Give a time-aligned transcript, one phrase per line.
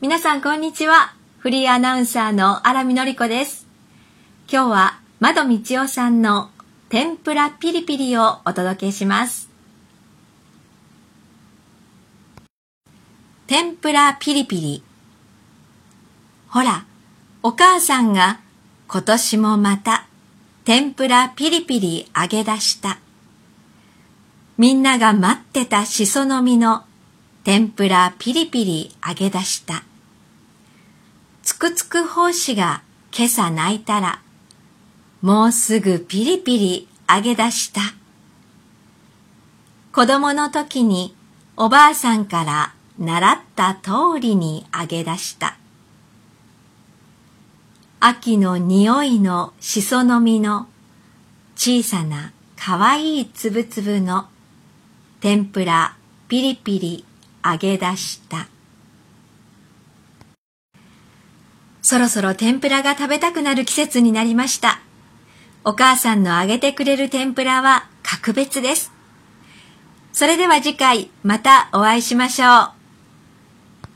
[0.00, 1.12] 皆さんこんにちは。
[1.38, 3.66] フリーアナウンサーの荒見のりこです。
[4.48, 6.50] 今日は窓道夫さんの
[6.88, 9.50] 天ぷらピリピリをお届けします。
[13.48, 14.84] 天ぷらピリピリ。
[16.46, 16.84] ほら、
[17.42, 18.38] お母さんが
[18.86, 20.06] 今年もまた
[20.64, 23.00] 天ぷらピリピリ揚げ出した。
[24.58, 26.84] みんなが待ってたしその実の
[27.44, 29.84] 天ぷらピリピリ揚げ出した。
[31.42, 32.82] つくつく胞子が
[33.16, 34.20] 今朝泣いたら、
[35.22, 37.80] もうすぐピリピリ揚げ出した。
[39.92, 41.14] 子供の時に
[41.56, 45.56] おばあさんから習った通りに揚げ出した。
[48.00, 50.68] 秋の匂いのしその実の
[51.56, 54.26] 小さなかわいいつぶつぶの
[55.20, 55.96] 天ぷら
[56.28, 57.04] ピリピリ
[57.50, 58.48] 揚げ出した。
[61.82, 64.80] そろそろ天ぷらが食べたくなる季節になりました。
[65.64, 68.92] お母さんの揚げてくれる天ぷらは格別です。
[70.12, 72.77] それでは次回またお会いしましょう。